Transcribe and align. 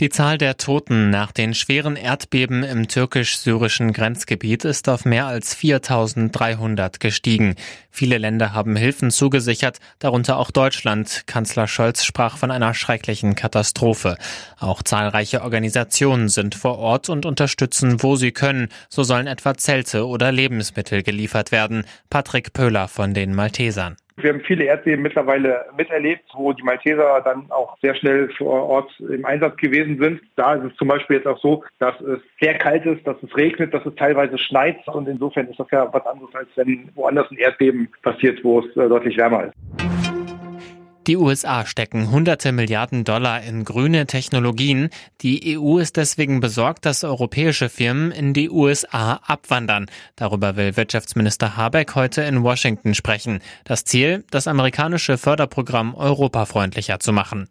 Die 0.00 0.10
Zahl 0.10 0.38
der 0.38 0.56
Toten 0.58 1.10
nach 1.10 1.32
den 1.32 1.54
schweren 1.54 1.96
Erdbeben 1.96 2.62
im 2.62 2.86
türkisch-syrischen 2.86 3.92
Grenzgebiet 3.92 4.64
ist 4.64 4.88
auf 4.88 5.04
mehr 5.04 5.26
als 5.26 5.56
4300 5.56 7.00
gestiegen. 7.00 7.56
Viele 7.90 8.16
Länder 8.18 8.52
haben 8.52 8.76
Hilfen 8.76 9.10
zugesichert, 9.10 9.80
darunter 9.98 10.38
auch 10.38 10.52
Deutschland. 10.52 11.24
Kanzler 11.26 11.66
Scholz 11.66 12.04
sprach 12.04 12.36
von 12.36 12.52
einer 12.52 12.74
schrecklichen 12.74 13.34
Katastrophe. 13.34 14.16
Auch 14.60 14.84
zahlreiche 14.84 15.42
Organisationen 15.42 16.28
sind 16.28 16.54
vor 16.54 16.78
Ort 16.78 17.08
und 17.08 17.26
unterstützen, 17.26 18.00
wo 18.00 18.14
sie 18.14 18.30
können. 18.30 18.68
So 18.88 19.02
sollen 19.02 19.26
etwa 19.26 19.56
Zelte 19.56 20.06
oder 20.06 20.30
Lebensmittel 20.30 21.02
geliefert 21.02 21.50
werden. 21.50 21.84
Patrick 22.08 22.52
Pöhler 22.52 22.86
von 22.86 23.14
den 23.14 23.34
Maltesern. 23.34 23.96
Wir 24.20 24.32
haben 24.32 24.40
viele 24.40 24.64
Erdbeben 24.64 25.02
mittlerweile 25.02 25.66
miterlebt, 25.76 26.24
wo 26.34 26.52
die 26.52 26.62
Malteser 26.62 27.20
dann 27.24 27.50
auch 27.50 27.76
sehr 27.80 27.94
schnell 27.94 28.28
vor 28.36 28.68
Ort 28.68 28.90
im 29.00 29.24
Einsatz 29.24 29.56
gewesen 29.56 29.98
sind. 30.00 30.20
Da 30.36 30.54
ist 30.54 30.72
es 30.72 30.76
zum 30.76 30.88
Beispiel 30.88 31.16
jetzt 31.16 31.26
auch 31.26 31.40
so, 31.40 31.64
dass 31.78 32.00
es 32.00 32.20
sehr 32.40 32.58
kalt 32.58 32.84
ist, 32.84 33.06
dass 33.06 33.16
es 33.22 33.36
regnet, 33.36 33.72
dass 33.72 33.86
es 33.86 33.94
teilweise 33.94 34.36
schneit. 34.38 34.86
Und 34.88 35.08
insofern 35.08 35.46
ist 35.48 35.60
das 35.60 35.70
ja 35.70 35.88
was 35.92 36.04
anderes, 36.06 36.34
als 36.34 36.48
wenn 36.56 36.90
woanders 36.94 37.30
ein 37.30 37.38
Erdbeben 37.38 37.88
passiert, 38.02 38.42
wo 38.42 38.60
es 38.60 38.66
äh, 38.76 38.88
deutlich 38.88 39.16
wärmer 39.16 39.44
ist. 39.44 39.54
Die 41.08 41.16
USA 41.16 41.64
stecken 41.64 42.10
hunderte 42.10 42.52
Milliarden 42.52 43.02
Dollar 43.02 43.42
in 43.42 43.64
grüne 43.64 44.06
Technologien. 44.06 44.90
Die 45.22 45.56
EU 45.56 45.78
ist 45.78 45.96
deswegen 45.96 46.40
besorgt, 46.40 46.84
dass 46.84 47.02
europäische 47.02 47.70
Firmen 47.70 48.10
in 48.10 48.34
die 48.34 48.50
USA 48.50 49.14
abwandern. 49.26 49.86
Darüber 50.16 50.56
will 50.56 50.76
Wirtschaftsminister 50.76 51.56
Habeck 51.56 51.94
heute 51.94 52.20
in 52.24 52.42
Washington 52.42 52.94
sprechen. 52.94 53.40
Das 53.64 53.86
Ziel, 53.86 54.22
das 54.30 54.46
amerikanische 54.46 55.16
Förderprogramm 55.16 55.94
europafreundlicher 55.94 57.00
zu 57.00 57.14
machen. 57.14 57.48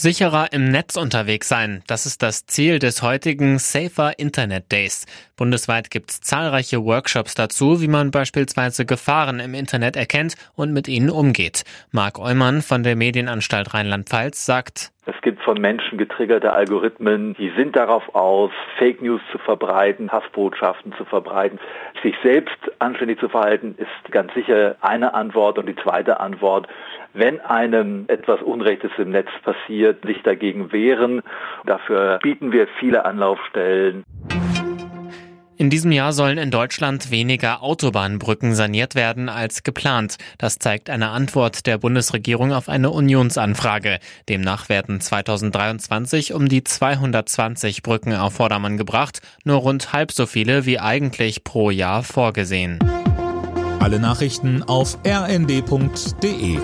Sicherer 0.00 0.54
im 0.54 0.70
Netz 0.70 0.96
unterwegs 0.96 1.46
sein, 1.46 1.82
das 1.86 2.06
ist 2.06 2.22
das 2.22 2.46
Ziel 2.46 2.78
des 2.78 3.02
heutigen 3.02 3.58
Safer 3.58 4.18
Internet 4.18 4.72
Days. 4.72 5.04
Bundesweit 5.36 5.90
gibt 5.90 6.10
es 6.10 6.22
zahlreiche 6.22 6.82
Workshops 6.82 7.34
dazu, 7.34 7.82
wie 7.82 7.86
man 7.86 8.10
beispielsweise 8.10 8.86
Gefahren 8.86 9.40
im 9.40 9.52
Internet 9.52 9.96
erkennt 9.96 10.36
und 10.54 10.72
mit 10.72 10.88
ihnen 10.88 11.10
umgeht. 11.10 11.64
Marc 11.90 12.18
Eumann 12.18 12.62
von 12.62 12.82
der 12.82 12.96
Medienanstalt 12.96 13.74
Rheinland-Pfalz 13.74 14.46
sagt, 14.46 14.90
es 15.06 15.18
gibt 15.22 15.42
von 15.42 15.58
Menschen 15.58 15.96
getriggerte 15.96 16.52
Algorithmen, 16.52 17.34
die 17.34 17.50
sind 17.56 17.74
darauf 17.74 18.14
aus, 18.14 18.50
Fake 18.76 19.00
News 19.00 19.22
zu 19.32 19.38
verbreiten, 19.38 20.12
Hassbotschaften 20.12 20.92
zu 20.92 21.06
verbreiten. 21.06 21.58
Sich 22.02 22.14
selbst 22.22 22.58
anständig 22.80 23.18
zu 23.18 23.30
verhalten, 23.30 23.74
ist 23.78 24.12
ganz 24.12 24.32
sicher 24.34 24.76
eine 24.82 25.14
Antwort. 25.14 25.58
Und 25.58 25.66
die 25.66 25.76
zweite 25.76 26.20
Antwort, 26.20 26.68
wenn 27.14 27.40
einem 27.40 28.04
etwas 28.08 28.42
Unrechtes 28.42 28.90
im 28.98 29.10
Netz 29.10 29.30
passiert, 29.42 30.04
sich 30.04 30.22
dagegen 30.22 30.70
wehren. 30.70 31.22
Dafür 31.64 32.18
bieten 32.22 32.52
wir 32.52 32.68
viele 32.78 33.06
Anlaufstellen. 33.06 34.04
In 35.60 35.68
diesem 35.68 35.92
Jahr 35.92 36.14
sollen 36.14 36.38
in 36.38 36.50
Deutschland 36.50 37.10
weniger 37.10 37.62
Autobahnbrücken 37.62 38.54
saniert 38.54 38.94
werden 38.94 39.28
als 39.28 39.62
geplant. 39.62 40.16
Das 40.38 40.58
zeigt 40.58 40.88
eine 40.88 41.10
Antwort 41.10 41.66
der 41.66 41.76
Bundesregierung 41.76 42.54
auf 42.54 42.70
eine 42.70 42.88
Unionsanfrage. 42.88 43.98
Demnach 44.26 44.70
werden 44.70 45.02
2023 45.02 46.32
um 46.32 46.48
die 46.48 46.64
220 46.64 47.82
Brücken 47.82 48.14
auf 48.14 48.32
Vordermann 48.32 48.78
gebracht, 48.78 49.20
nur 49.44 49.58
rund 49.58 49.92
halb 49.92 50.12
so 50.12 50.24
viele 50.24 50.64
wie 50.64 50.78
eigentlich 50.78 51.44
pro 51.44 51.68
Jahr 51.70 52.04
vorgesehen. 52.04 52.78
Alle 53.80 54.00
Nachrichten 54.00 54.62
auf 54.62 54.96
rnd.de 55.06 56.58